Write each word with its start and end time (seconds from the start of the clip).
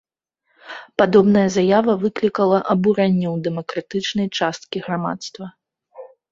Падобная 1.01 1.43
заява 1.57 1.93
выклікала 2.05 2.57
абурэнне 2.75 3.27
ў 3.35 3.47
дэмакратычнай 3.51 4.27
часткі 4.41 4.77
грамадства. 4.89 5.45